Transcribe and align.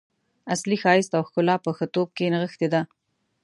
اصلي 0.53 0.77
ښایست 0.81 1.11
او 1.17 1.23
ښکلا 1.27 1.55
په 1.65 1.69
ښه 1.77 1.85
توب 1.93 2.09
کې 2.17 2.31
نغښتې 2.33 2.67
ده. 2.73 2.81